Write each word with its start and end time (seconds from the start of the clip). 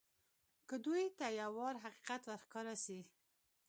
که 0.67 0.75
دوى 0.85 1.05
ته 1.17 1.25
يو 1.41 1.51
وار 1.57 1.75
حقيقت 1.83 2.21
ورښکاره 2.25 2.75
سي. 2.85 2.99